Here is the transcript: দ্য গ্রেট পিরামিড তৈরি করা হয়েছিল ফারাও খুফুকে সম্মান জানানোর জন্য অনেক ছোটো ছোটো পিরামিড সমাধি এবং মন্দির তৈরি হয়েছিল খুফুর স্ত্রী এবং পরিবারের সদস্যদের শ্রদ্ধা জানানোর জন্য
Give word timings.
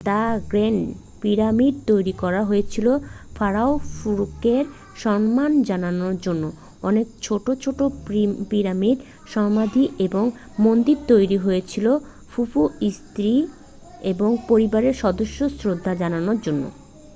দ্য 0.03 0.21
গ্রেট 0.49 0.77
পিরামিড 1.21 1.75
তৈরি 1.87 2.13
করা 2.21 2.41
হয়েছিল 2.43 2.87
ফারাও 3.35 3.71
খুফুকে 3.89 4.55
সম্মান 4.95 5.51
জানানোর 5.63 6.15
জন্য 6.17 6.43
অনেক 6.83 7.07
ছোটো 7.21 7.51
ছোটো 7.55 7.83
পিরামিড 8.49 8.97
সমাধি 9.27 9.83
এবং 10.05 10.23
মন্দির 10.59 10.97
তৈরি 11.07 11.37
হয়েছিল 11.37 11.85
খুফুর 12.31 12.67
স্ত্রী 12.97 13.33
এবং 14.03 14.29
পরিবারের 14.49 14.95
সদস্যদের 14.95 15.55
শ্রদ্ধা 15.59 15.93
জানানোর 15.95 16.37
জন্য 16.41 16.63